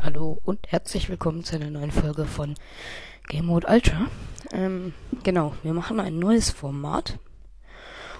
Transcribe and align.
Hallo 0.00 0.38
und 0.44 0.70
herzlich 0.70 1.08
willkommen 1.08 1.42
zu 1.42 1.56
einer 1.56 1.70
neuen 1.70 1.90
Folge 1.90 2.24
von 2.24 2.54
Game 3.28 3.46
Mode 3.46 3.66
Ultra. 3.68 4.06
Ähm, 4.52 4.94
genau, 5.24 5.54
wir 5.64 5.74
machen 5.74 5.98
ein 5.98 6.20
neues 6.20 6.50
Format. 6.50 7.18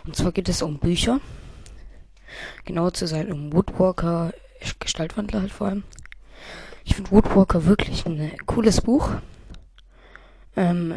Und 0.05 0.17
zwar 0.17 0.33
geht 0.33 0.49
es 0.49 0.61
um 0.61 0.79
Bücher. 0.79 1.21
Genauer 2.65 2.95
zu 2.95 3.07
sein 3.07 3.33
um 3.33 3.53
Woodwalker, 3.53 4.33
Gestaltwandler 4.81 5.41
halt 5.41 5.53
vor 5.53 5.69
allem. 5.69 5.85
Ich 6.85 6.97
finde 6.97 7.13
Woodwalker 7.13 7.65
wirklich 7.65 8.05
ein 8.07 8.33
cooles 8.47 8.81
Buch. 8.81 9.11
Ähm, 10.57 10.97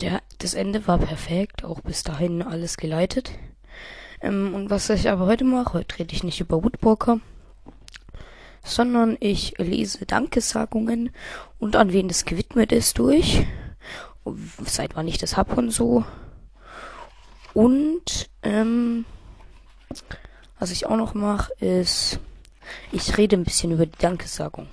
der, 0.00 0.22
das 0.38 0.54
Ende 0.54 0.86
war 0.88 0.96
perfekt, 0.96 1.62
auch 1.62 1.82
bis 1.82 2.04
dahin 2.04 2.40
alles 2.42 2.78
geleitet. 2.78 3.32
Ähm, 4.22 4.54
und 4.54 4.70
was 4.70 4.88
ich 4.88 5.10
aber 5.10 5.26
heute 5.26 5.44
mache, 5.44 5.74
heute 5.74 5.98
rede 5.98 6.14
ich 6.14 6.24
nicht 6.24 6.40
über 6.40 6.64
Woodwalker, 6.64 7.20
sondern 8.62 9.16
ich 9.20 9.54
lese 9.58 10.06
Dankesagungen 10.06 11.10
und 11.58 11.76
an 11.76 11.92
wen 11.92 12.08
das 12.08 12.24
gewidmet 12.24 12.72
ist 12.72 12.98
durch, 12.98 13.46
seit 14.64 14.96
wann 14.96 15.08
ich 15.08 15.18
das 15.18 15.36
hab 15.36 15.56
und 15.56 15.70
so. 15.70 16.04
Und 17.54 18.30
ähm, 18.42 19.04
was 20.58 20.70
ich 20.70 20.86
auch 20.86 20.96
noch 20.96 21.14
mache, 21.14 21.52
ist, 21.54 22.20
ich 22.92 23.18
rede 23.18 23.36
ein 23.36 23.44
bisschen 23.44 23.72
über 23.72 23.86
die 23.86 23.98
Dankesagung. 23.98 24.68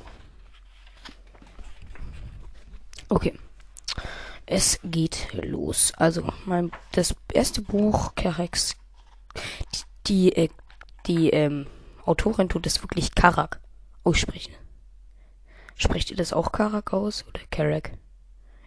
Okay. 3.09 3.33
Es 4.45 4.79
geht 4.83 5.27
los. 5.33 5.93
Also, 5.97 6.23
mein, 6.45 6.71
das 6.91 7.15
erste 7.31 7.61
Buch, 7.61 8.15
Karex, 8.15 8.75
die, 9.75 9.83
die, 10.07 10.35
äh, 10.35 10.49
die 11.05 11.29
ähm, 11.29 11.67
Autorin 12.05 12.49
tut 12.49 12.65
es 12.65 12.81
wirklich 12.81 13.13
Karak 13.13 13.59
aussprechen. 14.09 14.53
Sprecht 15.75 16.09
ihr 16.09 16.17
das 16.17 16.33
auch 16.33 16.51
Karak 16.51 16.93
aus 16.93 17.25
oder 17.27 17.41
Karak? 17.51 17.91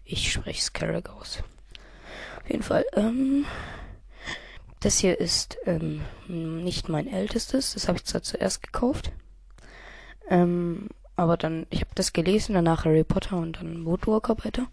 Ich 0.05 0.33
spreche 0.33 0.61
es 0.61 0.73
Karak 0.73 1.11
aus. 1.11 1.43
Auf 2.41 2.49
jeden 2.49 2.63
Fall, 2.63 2.85
ähm, 2.95 3.45
das 4.79 4.99
hier 4.99 5.19
ist 5.19 5.59
ähm, 5.67 6.03
nicht 6.29 6.89
mein 6.89 7.09
ältestes. 7.09 7.75
Das 7.75 7.89
habe 7.89 7.99
ich 7.99 8.05
zwar 8.05 8.23
zuerst 8.23 8.63
gekauft. 8.63 9.11
Ähm, 10.31 10.89
aber 11.17 11.37
dann, 11.37 11.67
ich 11.71 11.81
habe 11.81 11.91
das 11.97 12.13
gelesen, 12.13 12.55
danach 12.55 12.85
Harry 12.85 13.05
Potter 13.05 13.37
und 13.37 13.59
dann 13.59 13.85
Woodwalker 13.85 14.37
weiter. 14.45 14.69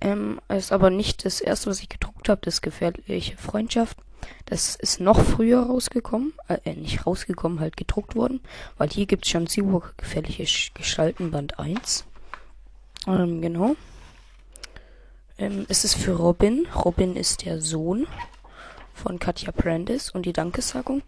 Ähm, 0.00 0.40
ist 0.48 0.72
aber 0.72 0.90
nicht 0.90 1.24
das 1.24 1.40
erste, 1.40 1.70
was 1.70 1.80
ich 1.80 1.88
gedruckt 1.88 2.28
habe, 2.28 2.40
das 2.42 2.62
gefährliche 2.62 3.36
Freundschaft. 3.36 3.96
Das 4.46 4.76
ist 4.76 5.00
noch 5.00 5.20
früher 5.20 5.62
rausgekommen, 5.62 6.32
äh, 6.48 6.74
nicht 6.74 7.06
rausgekommen, 7.06 7.60
halt 7.60 7.76
gedruckt 7.76 8.14
worden, 8.14 8.40
weil 8.78 8.88
hier 8.90 9.06
gibt's 9.06 9.28
schon 9.28 9.46
Seawalker 9.46 9.92
gefährliche 9.96 10.72
Gestalten 10.74 11.30
Band 11.30 11.58
1. 11.58 12.04
Ähm, 13.06 13.40
genau. 13.40 13.76
Ähm, 15.38 15.66
es 15.68 15.84
ist 15.84 15.96
für 15.96 16.12
Robin. 16.12 16.66
Robin 16.74 17.16
ist 17.16 17.44
der 17.44 17.60
Sohn 17.60 18.06
von 18.94 19.18
Katja 19.18 19.52
Brandis 19.52 20.10
und 20.10 20.26
die 20.26 20.32
Dankesagung. 20.32 21.02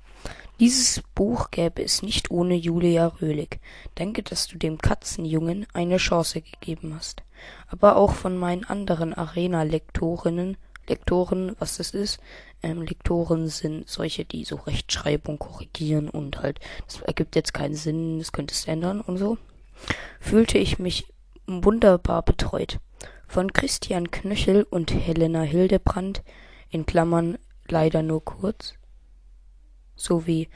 Dieses 0.60 1.02
Buch 1.14 1.52
gäbe 1.52 1.84
es 1.84 2.02
nicht 2.02 2.32
ohne 2.32 2.56
Julia 2.56 3.06
Röhlig. 3.06 3.60
Danke, 3.94 4.24
dass 4.24 4.48
du 4.48 4.58
dem 4.58 4.78
Katzenjungen 4.78 5.66
eine 5.72 5.98
Chance 5.98 6.42
gegeben 6.42 6.94
hast. 6.96 7.22
Aber 7.68 7.96
auch 7.96 8.12
von 8.12 8.36
meinen 8.36 8.64
anderen 8.64 9.14
Arena-Lektorinnen 9.14 10.56
Lektoren, 10.88 11.54
was 11.58 11.76
das 11.76 11.90
ist. 11.90 12.18
Ähm, 12.62 12.82
Lektoren 12.82 13.48
sind 13.48 13.88
solche, 13.88 14.24
die 14.24 14.44
so 14.44 14.56
Rechtschreibung 14.56 15.38
korrigieren 15.38 16.08
und 16.08 16.42
halt, 16.42 16.60
das 16.86 17.00
ergibt 17.02 17.36
jetzt 17.36 17.54
keinen 17.54 17.74
Sinn, 17.74 18.18
das 18.18 18.32
könnte 18.32 18.54
es 18.54 18.66
ändern 18.66 19.00
und 19.00 19.18
so. 19.18 19.38
Fühlte 20.20 20.58
ich 20.58 20.78
mich 20.78 21.06
wunderbar 21.46 22.22
betreut. 22.22 22.80
Von 23.26 23.52
Christian 23.52 24.10
Knöchel 24.10 24.64
und 24.64 24.92
Helena 24.92 25.42
Hildebrand, 25.42 26.22
in 26.70 26.86
Klammern 26.86 27.38
leider 27.68 28.02
nur 28.02 28.24
kurz, 28.24 28.74
sowie 29.94 30.48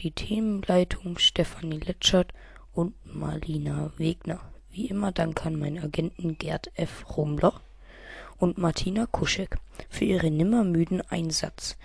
die 0.00 0.12
Themenleitung 0.12 1.18
Stefanie 1.18 1.80
Letschert 1.80 2.32
und 2.72 2.94
Marlina 3.04 3.92
Wegner. 3.96 4.40
Wie 4.70 4.86
immer 4.86 5.10
Dank 5.12 5.44
an 5.44 5.58
meinen 5.58 5.82
Agenten 5.82 6.38
Gerd 6.38 6.70
F. 6.74 7.16
Rumler 7.16 7.60
und 8.40 8.58
Martina 8.58 9.06
Kuschek 9.06 9.58
für 9.88 10.04
ihren 10.04 10.36
nimmermüden 10.36 11.02
Einsatz. 11.10 11.76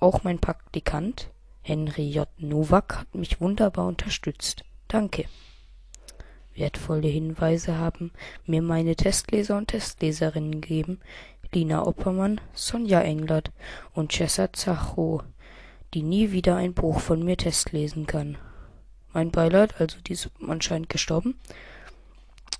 Auch 0.00 0.22
mein 0.22 0.38
Praktikant 0.38 1.30
Henry 1.62 2.10
J. 2.10 2.28
Nowak 2.38 2.98
hat 3.00 3.14
mich 3.14 3.40
wunderbar 3.40 3.86
unterstützt. 3.86 4.64
Danke. 4.86 5.24
Wertvolle 6.54 7.08
Hinweise 7.08 7.78
haben 7.78 8.12
mir 8.46 8.62
meine 8.62 8.94
Testleser 8.94 9.56
und 9.56 9.68
Testleserinnen 9.68 10.60
gegeben, 10.60 11.00
Lina 11.52 11.86
Oppermann, 11.86 12.40
Sonja 12.52 13.00
Englert 13.00 13.50
und 13.94 14.12
Chessa 14.12 14.52
Zacho, 14.52 15.22
die 15.94 16.02
nie 16.02 16.32
wieder 16.32 16.56
ein 16.56 16.74
Buch 16.74 17.00
von 17.00 17.24
mir 17.24 17.36
testlesen 17.36 18.06
kann. 18.06 18.36
Mein 19.12 19.30
Beileid, 19.30 19.80
also 19.80 19.98
die 20.00 20.12
ist 20.12 20.30
anscheinend 20.46 20.90
gestorben, 20.90 21.36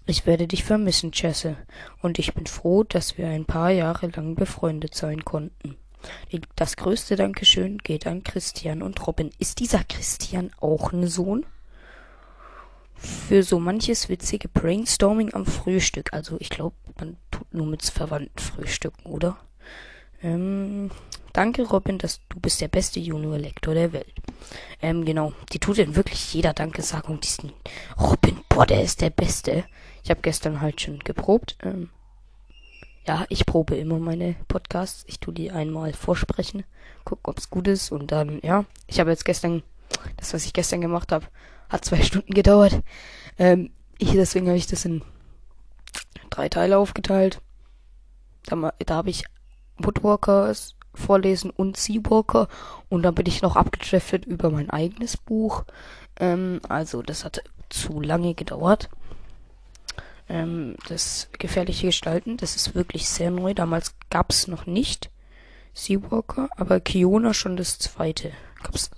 ich 0.06 0.26
werde 0.26 0.46
dich 0.46 0.64
vermissen, 0.64 1.10
Jesse, 1.14 1.56
und 2.02 2.18
ich 2.18 2.34
bin 2.34 2.46
froh, 2.46 2.84
dass 2.84 3.16
wir 3.16 3.28
ein 3.28 3.46
paar 3.46 3.70
Jahre 3.70 4.08
lang 4.08 4.34
befreundet 4.34 4.94
sein 4.94 5.24
konnten. 5.24 5.76
Das 6.56 6.76
größte 6.76 7.16
Dankeschön 7.16 7.78
geht 7.78 8.06
an 8.06 8.22
Christian 8.22 8.82
und 8.82 9.06
Robin. 9.06 9.30
Ist 9.38 9.60
dieser 9.60 9.84
Christian 9.84 10.50
auch 10.60 10.92
ein 10.92 11.06
Sohn? 11.06 11.46
Für 12.96 13.42
so 13.42 13.58
manches 13.58 14.08
witzige 14.08 14.48
Brainstorming 14.48 15.34
am 15.34 15.46
Frühstück. 15.46 16.12
Also 16.12 16.36
ich 16.40 16.50
glaube, 16.50 16.76
man 16.98 17.16
tut 17.30 17.52
nur 17.52 17.66
mit 17.66 17.82
Verwandten 17.82 18.38
frühstücken, 18.38 19.06
oder? 19.06 19.38
Ähm, 20.22 20.90
danke, 21.32 21.62
Robin, 21.62 21.98
dass 21.98 22.20
du 22.28 22.40
bist 22.40 22.60
der 22.60 22.68
beste 22.68 23.00
Junior-Lektor 23.00 23.74
der 23.74 23.92
Welt. 23.92 24.14
Ähm, 24.80 25.04
genau. 25.04 25.32
Die 25.52 25.58
tut 25.58 25.78
in 25.78 25.96
wirklich 25.96 26.32
jeder 26.32 26.54
Dankesagung 26.54 27.20
diesen 27.20 27.52
Robin, 28.00 28.40
boah, 28.48 28.66
der 28.66 28.82
ist 28.82 29.00
der 29.00 29.10
Beste. 29.10 29.64
Ich 30.04 30.10
habe 30.10 30.20
gestern 30.20 30.60
halt 30.60 30.82
schon 30.82 30.98
geprobt. 30.98 31.56
Ähm, 31.62 31.88
ja, 33.06 33.24
ich 33.30 33.46
probe 33.46 33.76
immer 33.76 33.98
meine 33.98 34.36
Podcasts. 34.48 35.02
Ich 35.08 35.18
tue 35.18 35.32
die 35.32 35.50
einmal 35.50 35.94
vorsprechen, 35.94 36.64
guck, 37.04 37.26
ob's 37.26 37.48
gut 37.48 37.66
ist 37.68 37.90
und 37.90 38.12
dann, 38.12 38.38
ja. 38.42 38.66
Ich 38.86 39.00
habe 39.00 39.10
jetzt 39.10 39.24
gestern, 39.24 39.62
das, 40.18 40.34
was 40.34 40.44
ich 40.44 40.52
gestern 40.52 40.82
gemacht 40.82 41.10
habe, 41.10 41.26
hat 41.70 41.86
zwei 41.86 42.02
Stunden 42.02 42.34
gedauert. 42.34 42.82
Ähm, 43.38 43.70
ich, 43.98 44.12
deswegen 44.12 44.46
habe 44.46 44.58
ich 44.58 44.66
das 44.66 44.84
in 44.84 45.02
drei 46.28 46.50
Teile 46.50 46.76
aufgeteilt. 46.76 47.40
Da, 48.44 48.74
da 48.78 48.94
habe 48.94 49.08
ich 49.08 49.24
Woodwalkers 49.78 50.76
vorlesen 50.94 51.50
und 51.50 51.78
Seawalker 51.78 52.48
und 52.90 53.02
dann 53.02 53.14
bin 53.14 53.26
ich 53.26 53.40
noch 53.40 53.56
abgetreffet 53.56 54.26
über 54.26 54.50
mein 54.50 54.68
eigenes 54.68 55.16
Buch. 55.16 55.64
Ähm, 56.20 56.60
also 56.68 57.00
das 57.00 57.24
hat 57.24 57.42
zu 57.70 58.02
lange 58.02 58.34
gedauert. 58.34 58.90
Ähm, 60.28 60.76
das 60.88 61.28
gefährliche 61.38 61.86
Gestalten, 61.86 62.36
das 62.36 62.56
ist 62.56 62.74
wirklich 62.74 63.08
sehr 63.08 63.30
neu. 63.30 63.54
Damals 63.54 63.94
gab's 64.10 64.46
noch 64.46 64.66
nicht 64.66 65.10
Seawalker, 65.74 66.48
aber 66.56 66.80
Kiona 66.80 67.34
schon 67.34 67.56
das 67.56 67.78
zweite. 67.78 68.32
Gab's, 68.62 68.90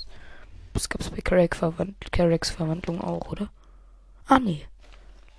das 0.72 0.88
gab's 0.88 1.10
bei 1.10 1.20
Carracks 1.20 1.58
Verwand 1.58 1.96
Verwandlung 2.44 3.00
auch, 3.00 3.30
oder? 3.30 3.48
Ah, 4.26 4.38
nee. 4.38 4.66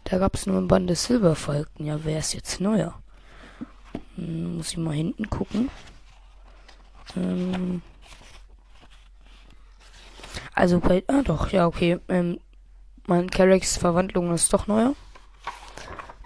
Da 0.03 0.17
gab's 0.17 0.45
nur 0.45 0.57
im 0.57 0.67
Band 0.67 0.89
des 0.89 1.05
Silberfalken. 1.05 1.85
Ja, 1.85 1.99
wer 2.03 2.19
ist 2.19 2.33
jetzt 2.33 2.59
neuer? 2.59 3.01
Hm, 4.15 4.57
muss 4.57 4.71
ich 4.71 4.77
mal 4.77 4.95
hinten 4.95 5.29
gucken. 5.29 5.69
Ähm, 7.15 7.81
also 10.53 10.79
bei, 10.79 11.03
ah 11.07 11.21
doch, 11.23 11.51
ja, 11.51 11.67
okay. 11.67 11.99
Ähm, 12.07 12.39
mein 13.05 13.29
Carracks 13.29 13.77
Verwandlung 13.77 14.33
ist 14.33 14.51
doch 14.53 14.67
neuer 14.67 14.95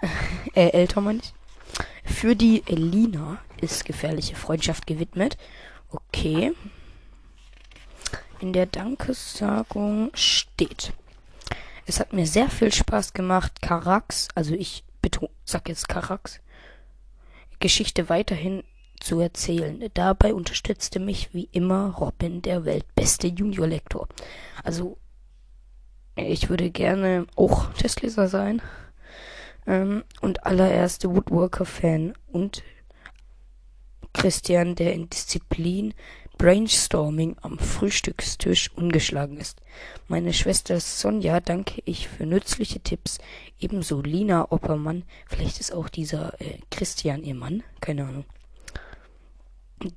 äh, 0.54 0.68
älter 0.68 1.00
meine 1.00 1.20
ich. 1.20 1.32
Für 2.04 2.36
die 2.36 2.62
Elina 2.66 3.38
ist 3.60 3.84
gefährliche 3.84 4.36
Freundschaft 4.36 4.86
gewidmet. 4.86 5.36
Okay. 5.90 6.52
In 8.40 8.52
der 8.52 8.66
Dankesagung 8.66 10.10
steht. 10.14 10.92
Es 11.86 12.00
hat 12.00 12.12
mir 12.12 12.26
sehr 12.26 12.48
viel 12.48 12.72
Spaß 12.72 13.12
gemacht, 13.12 13.60
Karax, 13.62 14.28
also 14.34 14.54
ich 14.54 14.84
betone, 15.00 15.30
sag 15.44 15.68
jetzt 15.68 15.88
Karax, 15.88 16.40
Geschichte 17.60 18.08
weiterhin 18.08 18.62
zu 19.00 19.20
erzählen. 19.20 19.88
Dabei 19.94 20.34
unterstützte 20.34 21.00
mich 21.00 21.34
wie 21.34 21.48
immer 21.52 21.90
Robin, 21.90 22.42
der 22.42 22.64
weltbeste 22.64 23.28
Junior-Lektor. 23.28 24.08
Also, 24.62 24.96
ich 26.14 26.48
würde 26.50 26.70
gerne 26.70 27.26
auch 27.36 27.72
Testleser 27.74 28.28
sein 28.28 28.62
ähm, 29.66 30.04
und 30.20 30.44
allererste 30.44 31.14
Woodwalker-Fan 31.14 32.14
und 32.30 32.62
Christian, 34.12 34.74
der 34.74 34.92
in 34.92 35.08
Disziplin 35.08 35.94
Brainstorming 36.38 37.36
am 37.40 37.58
Frühstückstisch 37.58 38.70
ungeschlagen 38.74 39.36
ist. 39.36 39.60
Meine 40.08 40.32
Schwester 40.32 40.80
Sonja 40.80 41.40
danke 41.40 41.80
ich 41.84 42.08
für 42.08 42.26
nützliche 42.26 42.80
Tipps. 42.80 43.18
Ebenso 43.60 44.02
Lina 44.02 44.50
Oppermann, 44.50 45.04
vielleicht 45.28 45.60
ist 45.60 45.72
auch 45.72 45.88
dieser 45.88 46.40
äh, 46.40 46.58
Christian 46.70 47.22
ihr 47.22 47.36
Mann, 47.36 47.62
keine 47.80 48.06
Ahnung, 48.06 48.24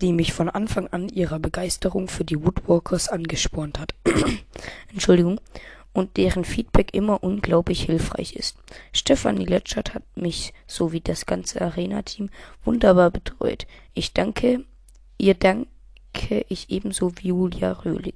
die 0.02 0.14
mich 0.14 0.34
von 0.34 0.50
Anfang 0.50 0.88
an 0.88 1.10
ihrer 1.10 1.40
Begeisterung 1.40 2.08
für 2.08 2.26
die 2.26 2.44
Woodwalkers 2.44 3.10
angespornt 3.10 3.80
hat. 3.80 3.96
Entschuldigung. 4.92 5.40
Und 5.96 6.18
deren 6.18 6.44
Feedback 6.44 6.94
immer 6.94 7.24
unglaublich 7.24 7.84
hilfreich 7.84 8.36
ist. 8.36 8.58
Stefanie 8.92 9.46
Letschert 9.46 9.94
hat 9.94 10.04
mich 10.18 10.54
sowie 10.68 11.00
das 11.00 11.26
ganze 11.26 11.62
Arena-Team 11.62 12.30
wunderbar 12.66 13.12
betreut. 13.12 13.66
Ich 13.94 14.12
danke, 14.12 14.66
ihr 15.18 15.36
danke 15.36 15.70
ich 16.50 16.70
ebenso 16.70 17.14
wie 17.18 17.30
Julia 17.30 17.72
Röhlig 17.72 18.16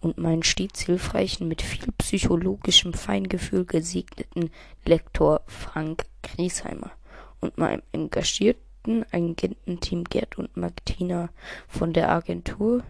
und 0.00 0.18
meinen 0.18 0.42
stets 0.42 0.82
hilfreichen, 0.82 1.48
mit 1.48 1.62
viel 1.62 1.90
psychologischem 1.96 2.92
Feingefühl 2.92 3.64
gesegneten 3.64 4.50
Lektor 4.84 5.40
Frank 5.46 6.04
Griesheimer 6.22 6.92
und 7.40 7.56
meinem 7.56 7.82
engagierten 7.92 9.06
Agententeam 9.10 10.04
Gerd 10.04 10.36
und 10.36 10.58
Martina 10.58 11.30
von 11.68 11.94
der 11.94 12.10
Agentur 12.10 12.84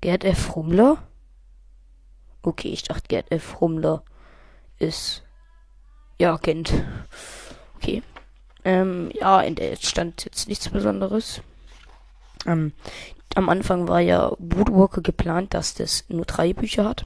Gerd 0.00 0.22
F. 0.22 0.54
Rummler? 0.54 1.07
Okay, 2.48 2.68
ich 2.68 2.82
dachte 2.82 3.08
Gerd 3.08 3.30
F. 3.30 3.60
Rummler 3.60 4.02
ist 4.78 5.22
ja 6.18 6.32
Agent. 6.32 6.72
Okay. 7.76 8.02
Ähm, 8.64 9.10
ja, 9.12 9.42
in 9.42 9.54
der 9.54 9.76
stand 9.76 10.24
jetzt 10.24 10.48
nichts 10.48 10.70
Besonderes. 10.70 11.42
Ähm, 12.46 12.72
am 13.34 13.50
Anfang 13.50 13.86
war 13.86 14.00
ja 14.00 14.32
Woodwalker 14.38 15.02
geplant, 15.02 15.52
dass 15.52 15.74
das 15.74 16.06
nur 16.08 16.24
drei 16.24 16.54
Bücher 16.54 16.86
hat. 16.86 17.04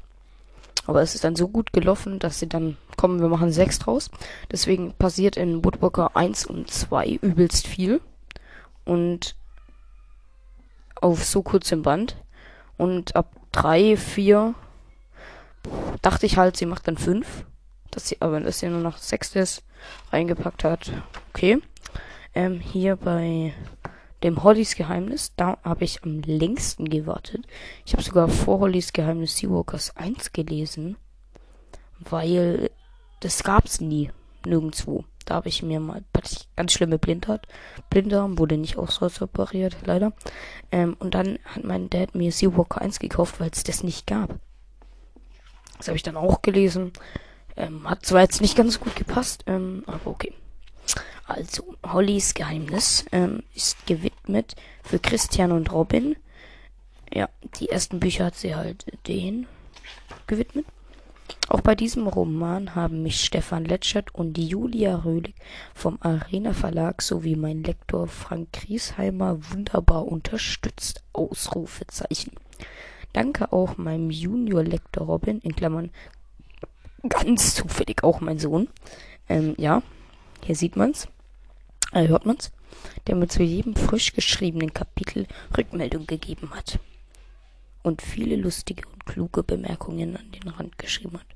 Aber 0.86 1.02
es 1.02 1.16
ist 1.16 1.24
dann 1.24 1.34
so 1.34 1.48
gut 1.48 1.72
gelaufen, 1.72 2.20
dass 2.20 2.38
sie 2.38 2.48
dann 2.48 2.76
kommen, 2.96 3.20
wir 3.20 3.28
machen 3.28 3.50
sechs 3.50 3.80
draus. 3.80 4.12
Deswegen 4.52 4.92
passiert 4.92 5.36
in 5.36 5.64
Woodwalker 5.64 6.16
1 6.16 6.46
und 6.46 6.70
2 6.70 7.18
übelst 7.20 7.66
viel. 7.66 8.00
Und 8.84 9.34
auf 11.00 11.24
so 11.24 11.42
kurzem 11.42 11.82
Band. 11.82 12.14
Und 12.76 13.16
ab 13.16 13.34
3, 13.50 13.96
4 13.96 14.54
dachte 16.02 16.26
ich 16.26 16.36
halt, 16.36 16.56
sie 16.56 16.66
macht 16.66 16.86
dann 16.88 16.98
5. 16.98 17.46
Dass 17.90 18.08
sie 18.08 18.20
aber, 18.20 18.40
dass 18.40 18.58
sie 18.58 18.68
nur 18.68 18.80
noch 18.80 18.98
sechstes 18.98 19.62
reingepackt 20.10 20.64
hat. 20.64 20.92
Okay. 21.32 21.60
Ähm, 22.34 22.60
hier 22.60 22.96
bei 22.96 23.52
dem 24.22 24.42
Hollys 24.42 24.76
Geheimnis, 24.76 25.32
da 25.36 25.58
habe 25.62 25.84
ich 25.84 26.02
am 26.02 26.20
längsten 26.20 26.88
gewartet. 26.88 27.44
Ich 27.84 27.92
habe 27.92 28.02
sogar 28.02 28.28
vor 28.28 28.60
Hollys 28.60 28.92
Geheimnis 28.92 29.36
Seawalkers 29.36 29.96
1 29.96 30.32
gelesen, 30.32 30.96
weil 31.98 32.70
das 33.20 33.42
gab's 33.42 33.80
nie 33.80 34.10
nirgendwo. 34.46 35.04
Da 35.24 35.36
habe 35.36 35.48
ich 35.48 35.62
mir 35.62 35.80
mal 35.80 36.02
ich 36.24 36.48
ganz 36.56 36.72
schlimme 36.72 36.98
Blindheit. 36.98 37.46
Blinddarm 37.90 38.38
wurde 38.38 38.56
nicht 38.56 38.76
operiert, 38.76 39.76
leider. 39.84 40.12
Ähm, 40.70 40.96
und 40.98 41.14
dann 41.14 41.38
hat 41.44 41.64
mein 41.64 41.90
Dad 41.90 42.14
mir 42.14 42.32
Seawalker 42.32 42.80
1 42.80 42.98
gekauft, 42.98 43.40
weil 43.40 43.50
es 43.52 43.64
das 43.64 43.82
nicht 43.82 44.06
gab. 44.06 44.38
Das 45.78 45.88
habe 45.88 45.96
ich 45.96 46.02
dann 46.02 46.16
auch 46.16 46.42
gelesen. 46.42 46.92
Ähm, 47.56 47.88
hat 47.88 48.06
zwar 48.06 48.22
jetzt 48.22 48.40
nicht 48.40 48.56
ganz 48.56 48.80
gut 48.80 48.96
gepasst, 48.96 49.44
ähm, 49.46 49.82
aber 49.86 50.10
okay. 50.10 50.32
Also, 51.26 51.76
Hollys 51.86 52.34
Geheimnis 52.34 53.04
ähm, 53.12 53.42
ist 53.54 53.86
gewidmet 53.86 54.54
für 54.82 54.98
Christian 54.98 55.52
und 55.52 55.72
Robin. 55.72 56.16
Ja, 57.12 57.28
die 57.58 57.68
ersten 57.68 58.00
Bücher 58.00 58.26
hat 58.26 58.36
sie 58.36 58.54
halt 58.54 58.86
denen 59.06 59.46
gewidmet. 60.26 60.66
Auch 61.48 61.60
bei 61.60 61.74
diesem 61.74 62.06
Roman 62.06 62.74
haben 62.74 63.02
mich 63.02 63.24
Stefan 63.24 63.64
Letschert 63.64 64.14
und 64.14 64.38
Julia 64.38 64.96
Röhlig 64.96 65.34
vom 65.74 65.98
Arena 66.00 66.52
Verlag 66.52 67.02
sowie 67.02 67.36
mein 67.36 67.62
Lektor 67.62 68.06
Frank 68.08 68.52
Griesheimer 68.52 69.38
wunderbar 69.50 70.06
unterstützt. 70.06 71.02
Ausrufezeichen. 71.12 72.32
Danke 73.12 73.52
auch 73.52 73.76
meinem 73.76 74.10
Junior-Lektor 74.10 75.06
Robin, 75.06 75.40
in 75.40 75.54
Klammern 75.54 75.90
ganz 77.08 77.54
zufällig 77.54 78.04
auch 78.04 78.20
mein 78.20 78.38
Sohn. 78.38 78.68
Ähm, 79.28 79.54
ja, 79.58 79.82
hier 80.44 80.56
sieht 80.56 80.76
man's. 80.76 81.08
Äh, 81.92 82.08
hört 82.08 82.26
man's? 82.26 82.52
Der 83.06 83.16
mir 83.16 83.28
zu 83.28 83.42
jedem 83.42 83.76
frisch 83.76 84.12
geschriebenen 84.12 84.72
Kapitel 84.72 85.26
Rückmeldung 85.56 86.06
gegeben 86.06 86.50
hat. 86.54 86.78
Und 87.82 88.00
viele 88.00 88.36
lustige 88.36 88.88
und 88.88 89.04
kluge 89.04 89.42
Bemerkungen 89.42 90.16
an 90.16 90.30
den 90.32 90.48
Rand 90.48 90.78
geschrieben 90.78 91.18
hat. 91.18 91.31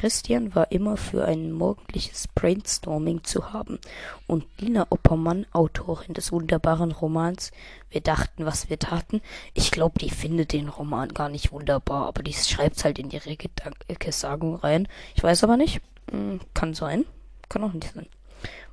Christian 0.00 0.54
war 0.54 0.70
immer 0.70 0.96
für 0.96 1.24
ein 1.24 1.50
morgendliches 1.50 2.28
Brainstorming 2.28 3.24
zu 3.24 3.52
haben 3.52 3.80
und 4.28 4.44
Lina 4.60 4.86
Oppermann, 4.90 5.44
Autorin 5.52 6.14
des 6.14 6.30
wunderbaren 6.30 6.92
Romans 6.92 7.50
Wir 7.90 8.00
dachten, 8.00 8.46
was 8.46 8.70
wir 8.70 8.78
taten. 8.78 9.20
Ich 9.54 9.72
glaube, 9.72 9.98
die 9.98 10.10
findet 10.10 10.52
den 10.52 10.68
Roman 10.68 11.08
gar 11.08 11.28
nicht 11.28 11.50
wunderbar, 11.50 12.06
aber 12.06 12.22
die 12.22 12.32
schreibt's 12.32 12.84
halt 12.84 13.00
in 13.00 13.10
ihre 13.10 13.36
Gedankensagung 13.36 14.54
rein. 14.54 14.86
Ich 15.16 15.22
weiß 15.24 15.42
aber 15.42 15.56
nicht. 15.56 15.80
Hm, 16.12 16.40
kann 16.54 16.74
sein. 16.74 17.04
Kann 17.48 17.64
auch 17.64 17.72
nicht 17.72 17.92
sein. 17.92 18.06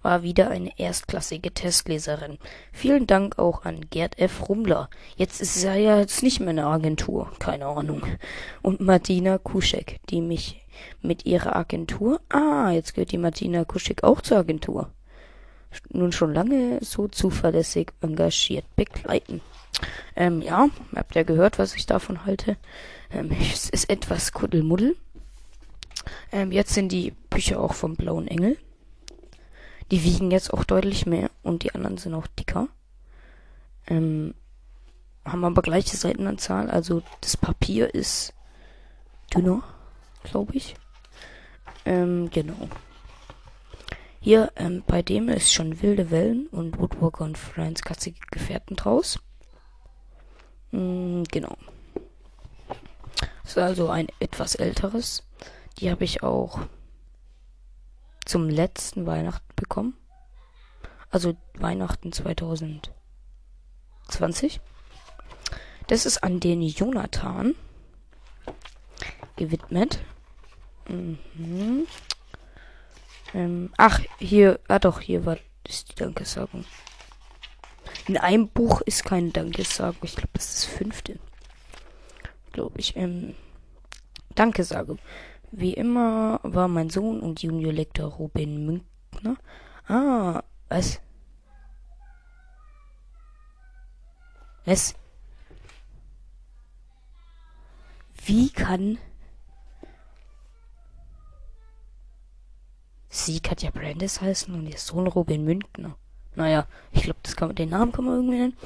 War 0.02 0.24
wieder 0.24 0.50
eine 0.50 0.78
erstklassige 0.78 1.54
Testleserin. 1.54 2.38
Vielen 2.72 3.08
Dank 3.08 3.40
auch 3.40 3.66
an 3.66 3.82
Gerd 3.90 4.20
F. 4.20 4.48
Rummler. 4.50 4.90
Jetzt 5.16 5.42
ist 5.42 5.64
er 5.64 5.76
ja 5.76 6.00
jetzt 6.00 6.22
nicht 6.24 6.40
mehr 6.40 6.50
eine 6.50 6.68
Agentur. 6.68 7.32
Keine 7.40 7.66
Ahnung. 7.66 8.04
Und 8.62 8.82
Martina 8.82 9.38
Kuschek, 9.38 10.00
die 10.10 10.22
mich 10.22 10.62
mit 11.02 11.26
ihrer 11.26 11.56
Agentur. 11.56 12.22
Ah, 12.30 12.72
jetzt 12.72 12.94
gehört 12.94 13.12
die 13.12 13.18
Martina 13.18 13.66
Kuschek 13.66 14.04
auch 14.04 14.22
zur 14.22 14.38
Agentur. 14.38 14.92
Nun 15.90 16.12
schon 16.12 16.34
lange 16.34 16.80
so 16.82 17.08
zuverlässig 17.08 17.92
engagiert 18.02 18.66
begleiten. 18.76 19.42
Ähm, 20.16 20.42
ja, 20.42 20.70
habt 20.96 21.16
ihr 21.16 21.24
gehört, 21.24 21.60
was 21.60 21.76
ich 21.76 21.86
davon 21.86 22.26
halte? 22.26 22.58
Ähm, 23.12 23.32
es 23.52 23.70
ist 23.70 23.90
etwas 23.90 24.32
Kuddelmuddel. 24.32 24.96
Ähm, 26.32 26.52
jetzt 26.52 26.74
sind 26.74 26.92
die 26.92 27.12
Bücher 27.30 27.60
auch 27.60 27.74
vom 27.74 27.96
Blauen 27.96 28.28
Engel. 28.28 28.58
Die 29.92 30.04
wiegen 30.04 30.32
jetzt 30.32 30.54
auch 30.54 30.64
deutlich 30.64 31.06
mehr 31.06 31.30
und 31.44 31.64
die 31.64 31.74
anderen 31.76 31.98
sind 31.98 32.14
auch 32.14 32.28
dicker. 32.28 32.68
Ähm, 33.88 34.34
haben 35.24 35.44
aber 35.44 35.62
gleiche 35.62 35.98
Seitenanzahl, 35.98 36.70
also 36.70 37.02
das 37.22 37.38
Papier 37.38 37.94
ist 37.94 38.34
dünner, 39.34 39.64
glaube 40.24 40.54
ich. 40.56 40.76
Ähm, 41.86 42.30
genau. 42.32 42.70
Hier, 44.20 44.52
ähm, 44.56 44.84
bei 44.88 45.04
dem 45.04 45.30
ist 45.30 45.54
schon 45.54 45.84
wilde 45.84 46.10
Wellen 46.10 46.48
und 46.48 46.80
Woodwalker 46.80 47.26
und 47.26 47.38
Friends 47.38 47.84
katzige 47.84 48.20
Gefährten 48.32 48.76
draus. 48.76 49.20
Mm, 50.72 51.24
genau. 51.32 51.56
Das 53.44 53.52
ist 53.52 53.58
also 53.60 53.90
ein 53.90 54.08
etwas 54.20 54.56
älteres. 54.56 55.24
Die 55.78 55.92
habe 55.92 56.04
ich 56.04 56.24
auch 56.24 56.62
zum 58.26 58.50
letzten 58.50 59.06
Weihnachten 59.06 59.48
bekommen. 59.56 59.96
Also 61.10 61.38
Weihnachten 61.54 62.12
2020. 62.12 64.60
Das 65.88 66.06
ist 66.06 66.24
an 66.24 66.40
den 66.40 66.62
Jonathan 66.62 67.56
gewidmet. 69.36 70.00
Mhm. 70.90 71.88
Ähm, 73.34 73.74
ach, 73.78 74.02
hier, 74.20 74.60
ah 74.68 74.80
doch, 74.80 75.00
hier 75.00 75.26
war 75.26 75.38
ist 75.68 75.92
die 75.92 75.96
Dankesagung. 75.96 76.64
In 78.08 78.18
einem 78.18 78.50
Buch 78.50 78.82
ist 78.82 79.04
kein 79.04 79.34
Dankesagung. 79.34 79.98
Ich 80.04 80.16
glaube, 80.16 80.30
das 80.34 80.46
ist 80.46 80.58
das 80.58 80.66
fünfte. 80.66 81.20
Glaube 82.52 82.80
ich. 82.80 82.96
Ähm, 82.96 83.34
Dankesagung. 84.36 85.00
Wie 85.58 85.74
immer 85.74 86.42
war 86.44 86.68
mein 86.68 86.90
Sohn 86.90 87.22
und 87.22 87.42
Junior-Lektor 87.42 88.12
Robin 88.12 88.66
Münkner. 88.66 89.38
Ah, 89.88 90.44
was? 90.68 91.00
Was? 94.66 94.96
Wie 98.26 98.50
kann 98.50 98.98
sie 103.08 103.40
Katja 103.40 103.72
Brandes 103.72 104.20
heißen 104.20 104.54
und 104.54 104.68
ihr 104.68 104.78
Sohn 104.78 105.08
Robin 105.08 105.46
Münkner? 105.46 105.96
Naja, 106.36 106.68
ich 106.92 107.04
glaube, 107.04 107.20
kann 107.38 107.56
den 107.56 107.70
Namen 107.70 107.94
kann 107.94 108.04
man 108.04 108.16
irgendwie 108.16 108.40
nennen. 108.40 108.58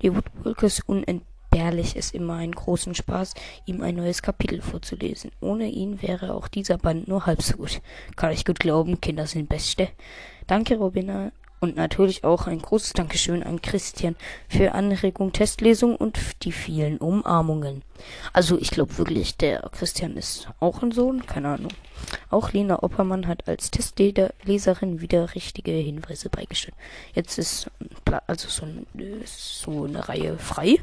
Die 0.00 0.14
Woodwalkers 0.14 0.80
unent 0.86 1.24
Ehrlich 1.54 1.96
ist 1.96 2.14
immer 2.14 2.34
einen 2.34 2.54
großen 2.54 2.94
Spaß, 2.94 3.34
ihm 3.66 3.82
ein 3.82 3.96
neues 3.96 4.22
Kapitel 4.22 4.62
vorzulesen. 4.62 5.32
Ohne 5.40 5.68
ihn 5.68 6.00
wäre 6.02 6.34
auch 6.34 6.46
dieser 6.48 6.78
Band 6.78 7.08
nur 7.08 7.26
halb 7.26 7.42
so 7.42 7.56
gut. 7.56 7.80
Kann 8.16 8.32
ich 8.32 8.44
gut 8.44 8.60
glauben, 8.60 9.00
Kinder 9.00 9.26
sind 9.26 9.48
Beste. 9.48 9.88
Danke, 10.46 10.76
Robina, 10.76 11.32
Und 11.60 11.76
natürlich 11.76 12.22
auch 12.22 12.46
ein 12.46 12.62
großes 12.62 12.92
Dankeschön 12.92 13.42
an 13.42 13.60
Christian 13.60 14.14
für 14.48 14.74
Anregung, 14.74 15.32
Testlesung 15.32 15.96
und 15.96 16.18
die 16.44 16.52
vielen 16.52 16.98
Umarmungen. 16.98 17.82
Also 18.32 18.56
ich 18.58 18.70
glaube 18.70 18.96
wirklich, 18.96 19.36
der 19.36 19.68
Christian 19.72 20.16
ist 20.16 20.48
auch 20.60 20.82
ein 20.82 20.92
Sohn, 20.92 21.26
keine 21.26 21.48
Ahnung. 21.48 21.72
Auch 22.30 22.52
Lena 22.52 22.82
Oppermann 22.84 23.26
hat 23.26 23.48
als 23.48 23.72
Testleserin 23.72 25.00
wieder 25.00 25.34
richtige 25.34 25.72
Hinweise 25.72 26.28
beigestellt. 26.28 26.76
Jetzt 27.12 27.38
ist 27.38 27.68
also 28.28 28.48
so, 28.48 28.64
ein, 28.64 28.86
so 29.26 29.84
eine 29.84 30.08
Reihe 30.08 30.38
frei. 30.38 30.78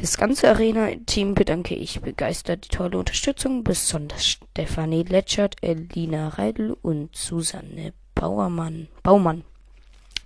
Das 0.00 0.18
ganze 0.18 0.50
Arena-Team 0.50 1.34
bedanke 1.34 1.74
ich 1.74 2.02
begeistert 2.02 2.64
die 2.64 2.76
tolle 2.76 2.98
Unterstützung, 2.98 3.64
besonders 3.64 4.26
Stefanie 4.26 5.04
Letschert, 5.04 5.56
Elina 5.62 6.28
Reidel 6.28 6.76
und 6.82 7.16
Susanne 7.16 7.94
Bauermann, 8.14 8.88
Baumann. 9.02 9.42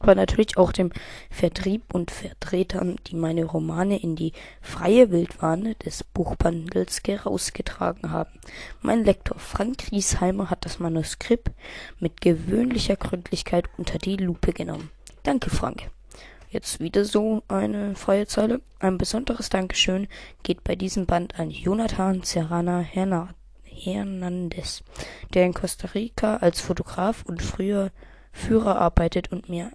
Aber 0.01 0.17
natürlich 0.17 0.57
auch 0.57 0.73
dem 0.73 0.91
Vertrieb 1.31 1.95
und 1.95 2.11
Vertretern, 2.11 2.97
die 3.07 3.15
meine 3.15 3.45
Romane 3.45 4.01
in 4.01 4.17
die 4.17 4.33
freie 4.61 5.11
Wildbahn 5.11 5.77
des 5.85 6.03
Buchbandels 6.03 7.01
herausgetragen 7.07 8.11
haben. 8.11 8.41
Mein 8.81 9.05
Lektor 9.05 9.39
Frank 9.39 9.93
Riesheimer 9.93 10.51
hat 10.51 10.65
das 10.65 10.81
Manuskript 10.81 11.51
mit 12.01 12.21
gewöhnlicher 12.21 12.97
Gründlichkeit 12.97 13.67
unter 13.77 13.99
die 13.99 14.17
Lupe 14.17 14.53
genommen. 14.53 14.91
Danke, 15.23 15.51
Frank. 15.51 15.91
Jetzt 16.51 16.81
wieder 16.81 17.05
so 17.05 17.45
eine 17.47 17.95
freie 17.95 18.27
Zeile. 18.27 18.61
Ein 18.81 18.99
besonderes 18.99 19.51
Dankeschön 19.51 20.09
geht 20.43 20.65
bei 20.65 20.75
diesem 20.75 21.07
Band 21.07 21.39
an 21.39 21.49
Jonathan 21.49 22.25
Serrana 22.25 22.81
Hernandez, 22.81 24.83
der 25.33 25.47
in 25.47 25.55
Costa 25.55 25.87
Rica 25.95 26.39
als 26.39 26.61
Fotograf 26.61 27.23
und 27.25 27.41
früher 27.41 27.93
Führer 28.33 28.81
arbeitet 28.81 29.31
und 29.31 29.49
mir 29.49 29.71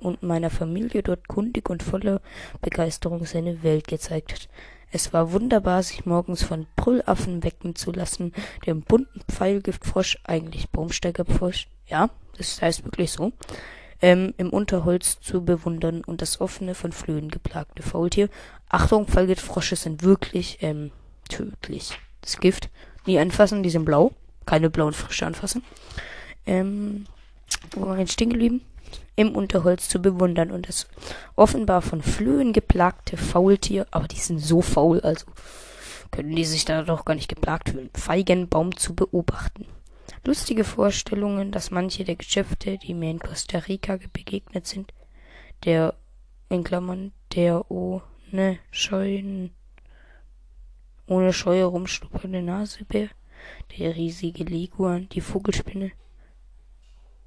und 0.00 0.24
meiner 0.24 0.50
Familie 0.50 1.04
dort 1.04 1.28
kundig 1.28 1.70
und 1.70 1.84
voller 1.84 2.20
Begeisterung 2.60 3.24
seine 3.24 3.62
Welt 3.62 3.86
gezeigt 3.86 4.32
hat. 4.32 4.48
Es 4.90 5.12
war 5.12 5.30
wunderbar, 5.30 5.84
sich 5.84 6.04
morgens 6.04 6.42
von 6.42 6.66
Brüllaffen 6.74 7.44
wecken 7.44 7.76
zu 7.76 7.92
lassen, 7.92 8.32
dem 8.66 8.80
bunten 8.80 9.20
Pfeilgiftfrosch, 9.30 10.18
eigentlich 10.24 10.70
Baumsteigerfrosch, 10.70 11.68
ja, 11.86 12.10
das 12.36 12.60
heißt 12.60 12.84
wirklich 12.84 13.12
so, 13.12 13.32
ähm, 14.00 14.34
im 14.36 14.50
Unterholz 14.50 15.20
zu 15.20 15.44
bewundern 15.44 16.02
und 16.04 16.22
das 16.22 16.40
offene, 16.40 16.74
von 16.74 16.92
Flöhen 16.92 17.30
geplagte 17.30 17.82
Faultier. 17.82 18.28
Achtung, 18.68 19.06
Pfeilgiftfrosche 19.06 19.76
sind 19.76 20.02
wirklich 20.02 20.58
ähm, 20.60 20.90
tödlich. 21.28 21.98
Das 22.20 22.38
Gift 22.38 22.70
nie 23.06 23.18
anfassen, 23.18 23.62
die 23.62 23.70
sind 23.70 23.84
blau. 23.84 24.12
Keine 24.46 24.70
blauen 24.70 24.92
Frösche 24.92 25.26
anfassen. 25.26 25.62
Ähm, 26.46 27.04
wo 27.72 27.86
war 27.86 27.98
ich 27.98 28.12
stehen 28.12 28.30
geblieben? 28.30 28.62
Im 29.16 29.34
Unterholz 29.34 29.88
zu 29.88 30.00
bewundern 30.00 30.50
und 30.50 30.68
das 30.68 30.86
offenbar 31.36 31.82
von 31.82 32.02
Flöhen 32.02 32.52
geplagte 32.52 33.16
Faultier, 33.16 33.86
aber 33.90 34.08
die 34.08 34.16
sind 34.16 34.38
so 34.38 34.62
faul, 34.62 35.00
also 35.00 35.26
können 36.10 36.34
die 36.34 36.44
sich 36.44 36.64
da 36.64 36.82
doch 36.82 37.04
gar 37.04 37.14
nicht 37.14 37.28
geplagt 37.28 37.70
fühlen, 37.70 37.90
Feigenbaum 37.94 38.76
zu 38.76 38.94
beobachten. 38.94 39.66
Lustige 40.28 40.64
Vorstellungen, 40.64 41.52
dass 41.52 41.70
manche 41.70 42.04
der 42.04 42.16
Geschäfte, 42.16 42.76
die 42.76 42.92
mir 42.92 43.10
in 43.10 43.18
Costa 43.18 43.60
Rica 43.60 43.98
begegnet 44.12 44.66
sind, 44.66 44.92
der, 45.64 45.94
in 46.50 46.64
Klammern, 46.64 47.12
der 47.34 47.70
ohne 47.70 48.58
Scheuen, 48.70 49.54
ohne 51.06 51.32
Scheu 51.32 51.64
rumschnuppernde 51.64 52.42
Nasebär, 52.42 53.08
der 53.78 53.96
riesige 53.96 54.44
Leguan, 54.44 55.08
die 55.08 55.22
Vogelspinne, 55.22 55.92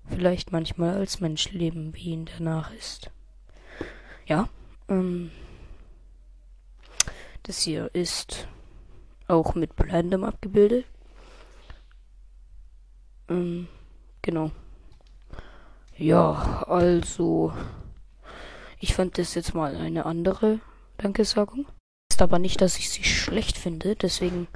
vielleicht 0.07 0.51
manchmal 0.51 0.93
als 0.93 1.21
Mensch 1.21 1.51
leben, 1.53 1.95
wie 1.95 2.11
ihn 2.11 2.29
danach 2.37 2.71
ist. 2.71 3.09
Ja, 4.27 4.47
ähm, 4.89 5.31
das 7.41 7.63
hier 7.63 7.89
ist 7.95 8.47
auch 9.27 9.55
mit 9.55 9.75
Blendem 9.75 10.23
abgebildet. 10.23 10.85
Ähm, 13.31 13.67
genau. 14.21 14.51
Ja, 15.97 16.63
also, 16.67 17.53
ich 18.79 18.93
fand 18.93 19.17
das 19.17 19.35
jetzt 19.35 19.53
mal 19.53 19.75
eine 19.75 20.05
andere 20.05 20.59
Dankesagung. 20.97 21.65
Ist 22.11 22.21
aber 22.21 22.39
nicht, 22.39 22.59
dass 22.59 22.77
ich 22.77 22.89
sie 22.89 23.03
schlecht 23.03 23.57
finde, 23.57 23.95
deswegen 23.95 24.47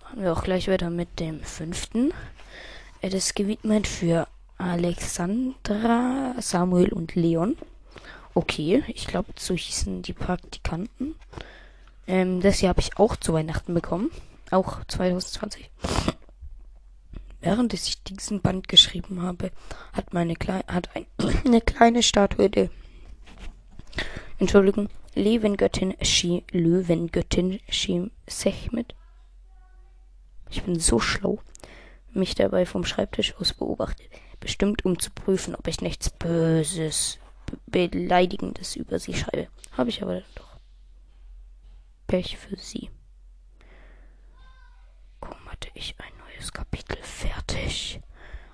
machen 0.00 0.22
wir 0.22 0.32
auch 0.32 0.44
gleich 0.44 0.68
weiter 0.68 0.88
mit 0.88 1.20
dem 1.20 1.42
fünften. 1.42 2.12
Das 3.02 3.12
ist 3.12 3.36
gewidmet 3.36 3.86
für 3.86 4.28
Alexandra, 4.56 6.34
Samuel 6.38 6.92
und 6.92 7.14
Leon. 7.14 7.58
Okay, 8.32 8.82
ich 8.86 9.06
glaube, 9.06 9.32
so 9.36 9.54
hießen 9.54 10.02
die 10.02 10.14
Praktikanten. 10.14 11.16
Ähm, 12.06 12.40
das 12.40 12.60
hier 12.60 12.70
habe 12.70 12.80
ich 12.80 12.96
auch 12.96 13.16
zu 13.16 13.34
Weihnachten 13.34 13.74
bekommen. 13.74 14.10
Auch 14.50 14.84
2020. 14.86 15.68
Während 17.42 17.74
ich 17.74 18.02
diesen 18.04 18.40
Band 18.40 18.68
geschrieben 18.68 19.20
habe, 19.22 19.50
hat 19.92 20.14
meine 20.14 20.36
Kle 20.36 20.64
hat 20.66 20.94
ein, 20.96 21.06
eine 21.44 21.60
kleine 21.60 22.02
Statue 22.02 22.48
der 22.48 22.70
Entschuldigung, 24.38 24.88
Löwengöttin 25.14 25.94
Shi 26.02 26.44
Löwengöttin 26.50 27.60
Shi 27.68 28.10
Sechmet. 28.26 28.94
Ich 30.50 30.62
bin 30.62 30.78
so 30.78 30.98
schlau. 30.98 31.40
Mich 32.12 32.34
dabei 32.34 32.66
vom 32.66 32.84
Schreibtisch 32.84 33.34
aus 33.36 33.52
beobachtet 33.52 34.08
bestimmt 34.42 34.84
um 34.84 34.98
zu 34.98 35.10
prüfen, 35.10 35.54
ob 35.54 35.66
ich 35.68 35.80
nichts 35.80 36.10
Böses, 36.10 37.18
Be 37.66 37.88
Beleidigendes 37.88 38.76
über 38.76 38.98
sie 38.98 39.14
schreibe. 39.14 39.48
Habe 39.72 39.88
ich 39.88 40.02
aber 40.02 40.22
doch. 40.34 40.58
Pech 42.08 42.36
für 42.36 42.56
sie. 42.56 42.90
Kaum 45.20 45.38
hatte 45.48 45.68
ich 45.74 45.94
ein 45.98 46.11
neues 46.42 46.52
Kapitel 46.52 46.98
fertig, 47.02 48.00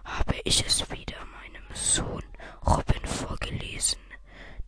habe 0.04 0.34
ich 0.44 0.66
es 0.66 0.90
wieder 0.90 1.24
meinem 1.24 1.74
Sohn 1.74 2.22
Robin 2.66 3.06
vorgelesen, 3.06 4.00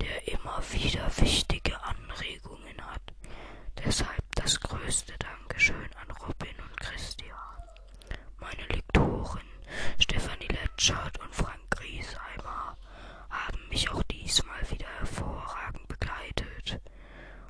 der 0.01 0.27
immer 0.29 0.63
wieder 0.73 1.07
wichtige 1.19 1.79
Anregungen 1.83 2.81
hat. 2.81 3.03
Deshalb 3.85 4.23
das 4.37 4.59
größte 4.61 5.13
Dankeschön 5.19 5.91
an 6.01 6.11
Robin 6.17 6.55
und 6.63 6.81
Christian. 6.81 7.37
Meine 8.39 8.67
Lektorin 8.69 9.51
Stefanie 9.99 10.49
Letschert 10.49 11.21
und 11.21 11.35
Frank 11.35 11.61
Griesheimer 11.69 12.79
haben 13.29 13.69
mich 13.69 13.91
auch 13.91 14.03
diesmal 14.05 14.71
wieder 14.71 14.89
hervorragend 14.99 15.87
begleitet 15.89 16.81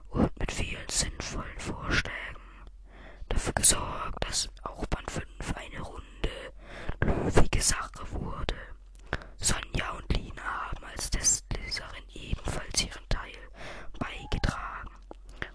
und 0.08 0.36
mit 0.40 0.50
vielen 0.50 0.88
sinnvollen 0.88 1.58
Vorschlägen 1.60 2.40
dafür 3.28 3.52
gesorgt, 3.52 4.24
dass 4.26 4.48
auch 4.64 4.84
Band 4.86 5.10
5 5.10 5.26
eine 5.26 5.29
runde, 5.29 5.29
löwige 7.30 7.62
Sache 7.62 8.04
wurde. 8.12 8.56
Sonja 9.38 9.90
und 9.92 10.16
Lina 10.16 10.42
haben 10.42 10.84
als 10.84 11.10
Testleserin 11.10 12.04
ebenfalls 12.14 12.84
ihren 12.84 13.08
Teil 13.08 13.38
beigetragen 13.98 14.90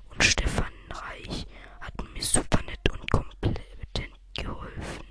und 0.09 0.23
Stefan 0.23 0.71
Reich 0.91 1.45
hat 1.81 1.93
mir 2.13 2.23
super 2.23 2.61
nett 2.63 2.79
und 2.91 3.11
kompetent 3.11 4.15
geholfen 4.37 5.05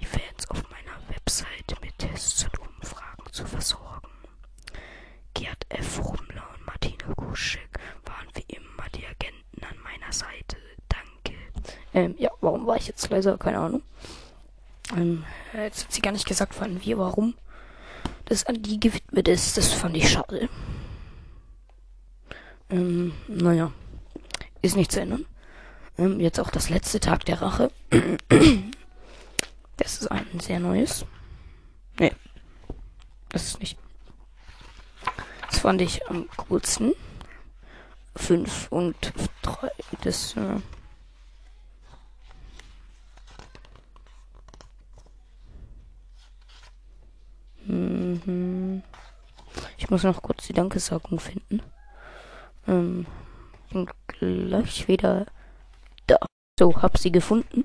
die 0.00 0.04
Fans 0.06 0.48
auf 0.48 0.62
meiner 0.70 0.96
Webseite 1.08 1.76
mit 1.82 1.96
Tests 1.98 2.44
und 2.44 2.58
Umfragen 2.58 3.32
zu 3.32 3.44
versorgen. 3.44 4.08
Gerd 5.34 5.64
F. 5.68 5.98
Rummler 5.98 6.48
und 6.54 6.66
Martina 6.66 7.12
Kuschek 7.16 7.78
waren 8.06 8.28
wie 8.34 8.54
immer 8.54 8.88
die 8.94 9.06
Agenten 9.06 9.64
an 9.64 9.76
meiner 9.82 10.12
Seite. 10.12 10.56
Danke. 10.88 11.38
Ähm, 11.92 12.14
ja, 12.18 12.30
warum 12.40 12.66
war 12.66 12.76
ich 12.76 12.86
jetzt 12.86 13.08
leiser? 13.10 13.36
Keine 13.38 13.58
Ahnung. 13.58 13.82
Ähm, 14.96 15.24
jetzt 15.54 15.84
hat 15.84 15.92
sie 15.92 16.00
gar 16.00 16.12
nicht 16.12 16.26
gesagt, 16.26 16.54
wann 16.60 16.82
wir, 16.82 16.98
warum 16.98 17.34
das 18.26 18.44
an 18.46 18.62
die 18.62 18.78
gewidmet 18.78 19.28
ist. 19.28 19.56
Das 19.56 19.72
fand 19.72 19.96
ich 19.96 20.08
schade. 20.08 20.48
Ähm, 22.70 23.12
naja. 23.26 23.72
Ist 24.62 24.76
nicht 24.76 24.92
zu 24.92 25.00
ändern. 25.00 25.26
Ähm, 25.98 26.20
jetzt 26.20 26.38
auch 26.38 26.50
das 26.50 26.70
letzte 26.70 27.00
Tag 27.00 27.24
der 27.24 27.42
Rache. 27.42 27.70
Das 29.76 30.02
ist 30.02 30.08
ein 30.08 30.40
sehr 30.40 30.60
neues. 30.60 31.06
Nee. 31.98 32.12
Das 33.30 33.46
ist 33.46 33.60
nicht. 33.60 33.78
Das 35.48 35.60
fand 35.60 35.80
ich 35.80 36.06
am 36.06 36.28
coolsten. 36.36 36.92
5 38.14 38.68
und 38.70 38.94
3. 39.40 39.70
Das. 40.02 40.36
Äh 40.36 40.60
mhm. 47.70 48.82
Ich 49.78 49.90
muss 49.90 50.04
noch 50.04 50.22
kurz 50.22 50.46
die 50.46 50.52
Dankesagung 50.52 51.18
finden. 51.18 51.62
Ähm, 52.68 53.06
gleich 54.06 54.88
wieder 54.88 55.26
da. 56.06 56.16
So, 56.58 56.82
hab 56.82 56.98
sie 56.98 57.10
gefunden. 57.10 57.64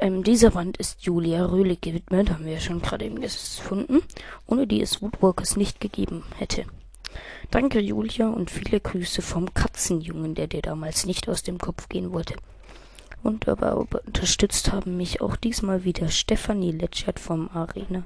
Ähm, 0.00 0.24
dieser 0.24 0.50
Band 0.50 0.78
ist 0.78 1.02
Julia 1.02 1.46
Röhlig 1.46 1.80
gewidmet, 1.80 2.30
haben 2.30 2.44
wir 2.44 2.54
ja 2.54 2.60
schon 2.60 2.82
gerade 2.82 3.04
eben 3.04 3.20
gefunden, 3.20 4.00
ohne 4.46 4.66
die 4.66 4.82
es 4.82 5.00
Woodwalkers 5.00 5.56
nicht 5.56 5.80
gegeben 5.80 6.24
hätte. 6.36 6.64
Danke, 7.50 7.78
Julia, 7.78 8.28
und 8.28 8.50
viele 8.50 8.80
Grüße 8.80 9.22
vom 9.22 9.54
Katzenjungen, 9.54 10.34
der 10.34 10.48
dir 10.48 10.62
damals 10.62 11.06
nicht 11.06 11.28
aus 11.28 11.42
dem 11.42 11.58
Kopf 11.58 11.88
gehen 11.88 12.12
wollte. 12.12 12.34
Wunderbar 13.22 13.76
unterstützt 13.76 14.72
haben 14.72 14.96
mich 14.96 15.20
auch 15.20 15.36
diesmal 15.36 15.84
wieder 15.84 16.08
Stefanie 16.08 16.72
Letschert 16.72 17.20
vom 17.20 17.48
Arena 17.54 18.02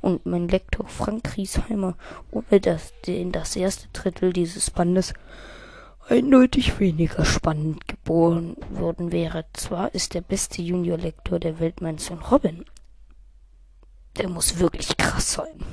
und 0.00 0.24
mein 0.24 0.48
Lektor 0.48 0.88
Frank 0.88 1.24
Griesheimer, 1.24 1.96
ohne 2.30 2.60
dass 2.60 2.94
in 3.06 3.30
das 3.30 3.56
erste 3.56 3.88
Drittel 3.92 4.32
dieses 4.32 4.70
Bandes 4.70 5.12
eindeutig 6.08 6.80
weniger 6.80 7.26
spannend 7.26 7.86
geboren 7.88 8.56
worden 8.70 9.12
wäre. 9.12 9.44
Zwar 9.52 9.94
ist 9.94 10.14
der 10.14 10.22
beste 10.22 10.62
Junior-Lektor 10.62 11.38
der 11.38 11.60
Welt 11.60 11.82
mein 11.82 11.98
Sohn 11.98 12.20
Robin. 12.20 12.64
Der 14.16 14.30
muss 14.30 14.58
wirklich 14.58 14.96
krass 14.96 15.34
sein. 15.34 15.64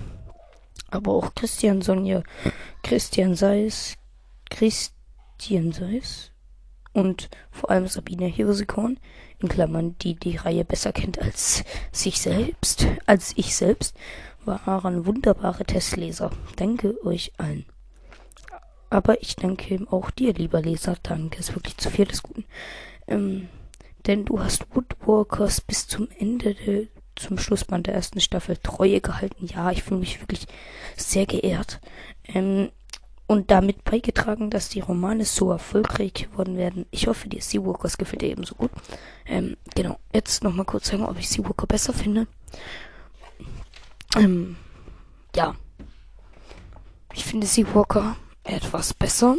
Aber 0.89 1.13
auch 1.13 1.33
Christian 1.33 1.81
Sonja, 1.81 2.23
Christian 2.83 3.35
Seis, 3.35 3.95
Christian 4.49 5.71
Seis 5.71 6.30
und 6.93 7.29
vor 7.51 7.69
allem 7.71 7.87
Sabine 7.87 8.25
Hirsekorn, 8.25 8.99
in 9.39 9.49
Klammern, 9.49 9.97
die 9.99 10.15
die 10.15 10.37
Reihe 10.37 10.65
besser 10.65 10.93
kennt 10.93 11.19
als 11.19 11.63
sich 11.91 12.21
selbst, 12.21 12.85
als 13.05 13.33
ich 13.35 13.55
selbst, 13.55 13.95
waren 14.45 15.05
wunderbare 15.05 15.65
Testleser. 15.65 16.31
Danke 16.55 16.95
euch 17.05 17.31
allen. 17.37 17.65
Aber 18.89 19.21
ich 19.21 19.35
danke 19.35 19.85
auch 19.89 20.11
dir, 20.11 20.33
lieber 20.33 20.61
Leser. 20.61 20.97
Danke, 21.01 21.39
ist 21.39 21.55
wirklich 21.55 21.77
zu 21.77 21.89
viel 21.89 22.05
des 22.05 22.23
Guten. 22.23 22.45
Ähm, 23.07 23.47
denn 24.05 24.25
du 24.25 24.41
hast 24.41 24.65
Woodwalkers 24.75 25.61
bis 25.61 25.87
zum 25.87 26.09
Ende 26.17 26.55
der, 26.55 26.87
zum 27.15 27.37
Schlussband 27.37 27.87
der 27.87 27.93
ersten 27.93 28.19
Staffel 28.19 28.57
Treue 28.57 28.99
gehalten. 28.99 29.45
Ja, 29.45 29.71
ich 29.71 29.83
fühle 29.83 30.01
mich 30.01 30.19
wirklich 30.21 30.45
sehr 30.97 31.25
geehrt. 31.25 31.79
Ähm, 32.27 32.69
und 33.31 33.49
damit 33.49 33.85
beigetragen, 33.85 34.49
dass 34.49 34.67
die 34.67 34.81
Romane 34.81 35.23
so 35.23 35.51
erfolgreich 35.51 36.11
geworden 36.13 36.57
werden. 36.57 36.85
Ich 36.91 37.07
hoffe, 37.07 37.29
dir 37.29 37.41
Seawalkers 37.41 37.97
gefällt 37.97 38.23
dir 38.23 38.29
ebenso 38.29 38.55
gut. 38.55 38.71
Ähm, 39.25 39.55
genau, 39.73 39.97
jetzt 40.13 40.43
nochmal 40.43 40.65
kurz 40.65 40.89
sagen, 40.89 41.05
ob 41.05 41.17
ich 41.17 41.29
Seawalker 41.29 41.65
besser 41.65 41.93
finde. 41.93 42.27
Ähm, 44.17 44.57
ja. 45.33 45.55
Ich 47.13 47.23
finde 47.23 47.47
Seawalker 47.47 48.17
etwas 48.43 48.93
besser. 48.93 49.37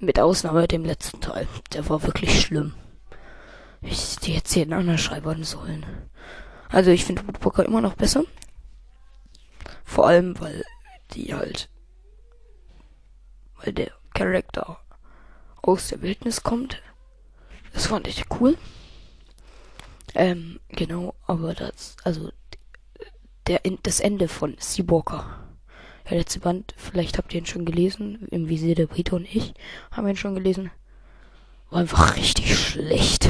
Mit 0.00 0.18
Ausnahme 0.18 0.66
dem 0.66 0.84
letzten 0.84 1.20
Teil. 1.20 1.46
Der 1.74 1.88
war 1.88 2.02
wirklich 2.02 2.40
schlimm. 2.40 2.74
Ich 3.82 4.16
die 4.16 4.34
jetzt 4.34 4.52
hier 4.52 4.64
in 4.64 4.72
anderen 4.72 4.98
schreiben 4.98 5.44
sollen. 5.44 5.86
Also 6.70 6.90
ich 6.90 7.04
finde 7.04 7.24
Woodwalker 7.28 7.64
immer 7.64 7.80
noch 7.80 7.94
besser. 7.94 8.24
Vor 9.84 10.08
allem, 10.08 10.34
weil 10.40 10.64
die 11.12 11.32
halt. 11.32 11.68
Weil 13.62 13.72
der 13.72 13.92
Charakter 14.14 14.80
aus 15.62 15.88
der 15.88 16.02
Wildnis 16.02 16.42
kommt. 16.42 16.82
Das 17.72 17.86
fand 17.86 18.08
ich 18.08 18.24
cool. 18.40 18.56
Ähm, 20.14 20.60
genau, 20.68 21.14
aber 21.26 21.54
das, 21.54 21.96
also 22.04 22.30
der, 23.46 23.60
das 23.82 24.00
Ende 24.00 24.28
von 24.28 24.56
Seawalker 24.58 25.46
der 26.08 26.18
letzte 26.18 26.40
Band, 26.40 26.74
vielleicht 26.76 27.18
habt 27.18 27.34
ihr 27.34 27.40
ihn 27.40 27.46
schon 27.46 27.64
gelesen, 27.64 28.28
im 28.30 28.48
Visier 28.48 28.74
der 28.74 28.86
Brite 28.86 29.16
und 29.16 29.24
ich 29.24 29.54
haben 29.90 30.06
ihn 30.06 30.16
schon 30.16 30.34
gelesen. 30.36 30.70
War 31.70 31.80
einfach 31.80 32.16
richtig 32.16 32.56
schlecht. 32.56 33.28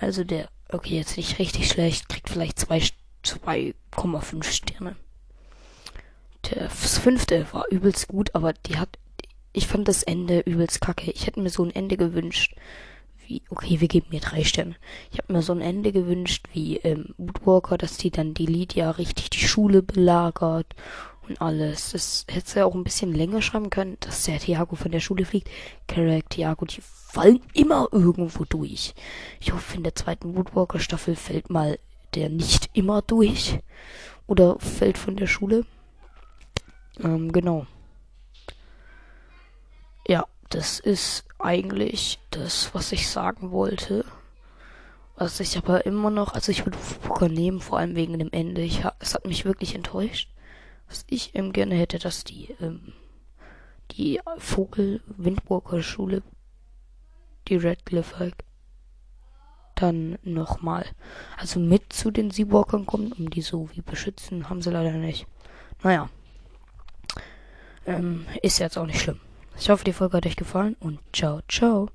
Also 0.00 0.24
der, 0.24 0.48
okay, 0.70 0.96
jetzt 0.96 1.16
nicht 1.16 1.38
richtig 1.38 1.68
schlecht, 1.68 2.08
kriegt 2.08 2.28
vielleicht 2.28 2.58
2,5 2.58 4.42
Sterne. 4.42 4.96
Der 6.50 6.68
fünfte 6.70 7.46
war 7.52 7.66
übelst 7.70 8.08
gut, 8.08 8.34
aber 8.34 8.52
die 8.52 8.76
hat, 8.76 8.98
ich 9.52 9.66
fand 9.66 9.88
das 9.88 10.02
Ende 10.02 10.40
übelst 10.40 10.80
kacke. 10.80 11.10
Ich 11.10 11.26
hätte 11.26 11.40
mir 11.40 11.50
so 11.50 11.64
ein 11.64 11.74
Ende 11.74 11.96
gewünscht, 11.96 12.54
wie, 13.26 13.42
okay, 13.50 13.80
wir 13.80 13.88
geben 13.88 14.08
mir 14.10 14.20
drei 14.20 14.44
Sterne. 14.44 14.76
Ich 15.10 15.18
habe 15.18 15.32
mir 15.32 15.42
so 15.42 15.52
ein 15.52 15.60
Ende 15.60 15.92
gewünscht 15.92 16.46
wie 16.52 16.76
ähm, 16.78 17.14
Woodwalker, 17.16 17.78
dass 17.78 17.96
die 17.96 18.10
dann 18.10 18.34
die 18.34 18.46
Lydia 18.46 18.90
richtig 18.90 19.30
die 19.30 19.46
Schule 19.46 19.82
belagert 19.82 20.74
und 21.28 21.40
alles. 21.40 21.92
Das 21.92 22.26
hätte 22.28 22.60
ja 22.60 22.64
auch 22.66 22.74
ein 22.74 22.84
bisschen 22.84 23.14
länger 23.14 23.40
schreiben 23.40 23.70
können, 23.70 23.96
dass 24.00 24.24
der 24.24 24.38
Thiago 24.38 24.76
von 24.76 24.92
der 24.92 25.00
Schule 25.00 25.24
fliegt. 25.24 25.48
Carrack, 25.88 26.30
Thiago, 26.30 26.66
die 26.66 26.82
fallen 26.82 27.40
immer 27.54 27.88
irgendwo 27.92 28.44
durch. 28.44 28.94
Ich 29.40 29.52
hoffe, 29.52 29.76
in 29.76 29.84
der 29.84 29.94
zweiten 29.94 30.36
Woodwalker 30.36 30.78
Staffel 30.78 31.16
fällt 31.16 31.48
mal 31.48 31.78
der 32.14 32.28
nicht 32.28 32.70
immer 32.74 33.02
durch. 33.02 33.58
Oder 34.26 34.58
fällt 34.58 34.98
von 34.98 35.16
der 35.16 35.26
Schule. 35.26 35.64
Ähm, 37.00 37.32
genau. 37.32 37.66
Ja, 40.06 40.26
das 40.50 40.78
ist 40.80 41.24
eigentlich 41.38 42.18
das, 42.30 42.74
was 42.74 42.92
ich 42.92 43.08
sagen 43.08 43.50
wollte. 43.50 44.04
Was 45.16 45.38
ich 45.40 45.56
aber 45.56 45.86
immer 45.86 46.10
noch, 46.10 46.34
also 46.34 46.50
ich 46.50 46.66
würde 46.66 46.76
Fuka 46.76 47.28
nehmen, 47.28 47.60
vor 47.60 47.78
allem 47.78 47.94
wegen 47.94 48.18
dem 48.18 48.32
Ende. 48.32 48.62
Ich, 48.62 48.84
es 48.98 49.14
hat 49.14 49.26
mich 49.26 49.44
wirklich 49.44 49.74
enttäuscht. 49.74 50.28
Was 50.88 51.04
ich 51.08 51.34
ähm, 51.34 51.52
gerne 51.52 51.76
hätte, 51.76 51.98
dass 51.98 52.24
die, 52.24 52.54
ähm, 52.60 52.92
die 53.92 54.20
Vogel 54.38 55.02
Windwalker 55.06 55.82
Schule, 55.82 56.22
die 57.48 57.56
Redcliffe 57.56 58.32
dann 59.76 60.18
nochmal, 60.22 60.86
also 61.36 61.58
mit 61.60 61.92
zu 61.92 62.10
den 62.10 62.30
Seawalkern 62.30 62.86
kommt, 62.86 63.18
um 63.18 63.30
die 63.30 63.42
so 63.42 63.68
wie 63.72 63.82
beschützen, 63.82 64.48
haben 64.48 64.62
sie 64.62 64.70
leider 64.70 64.92
nicht. 64.92 65.26
Naja. 65.82 66.08
Ähm, 67.86 68.26
ist 68.42 68.58
jetzt 68.58 68.78
auch 68.78 68.86
nicht 68.86 69.00
schlimm. 69.00 69.20
Ich 69.58 69.70
hoffe, 69.70 69.84
die 69.84 69.92
Folge 69.92 70.16
hat 70.16 70.26
euch 70.26 70.36
gefallen 70.36 70.76
und 70.80 70.98
ciao, 71.12 71.40
ciao. 71.48 71.88